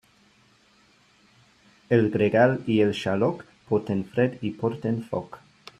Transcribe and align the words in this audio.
El 1.97 2.09
gregal 2.15 2.57
i 2.77 2.81
el 2.89 2.97
xaloc 3.03 3.47
porten 3.69 4.05
fred 4.15 4.39
i 4.51 4.53
porten 4.65 4.99
foc. 5.13 5.39